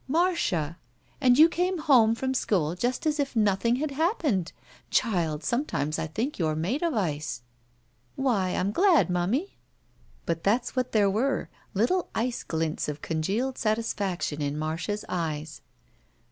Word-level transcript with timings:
Marcia! 0.07 0.79
and 1.21 1.37
you 1.37 1.47
came 1.47 1.77
home 1.77 2.15
from 2.15 2.33
school 2.33 2.73
just 2.73 3.05
as 3.05 3.19
if 3.19 3.35
nothing 3.35 3.75
had 3.75 3.91
happened! 3.91 4.51
Child, 4.89 5.43
sometimes 5.43 5.99
I 5.99 6.07
think 6.07 6.39
you're 6.39 6.55
made 6.55 6.81
of 6.81 6.95
ice." 6.95 7.43
"Why, 8.15 8.49
I'm 8.55 8.71
glad, 8.71 9.09
momie." 9.11 9.57
But 10.25 10.43
that's 10.43 10.75
what 10.75 10.91
there 10.91 11.07
were, 11.07 11.49
little 11.75 12.09
ice 12.15 12.41
glints 12.41 12.89
of 12.89 13.03
con 13.03 13.21
gealed 13.21 13.59
satisfaction 13.59 14.41
in 14.41 14.57
Marda's 14.57 15.05
eyes. 15.07 15.61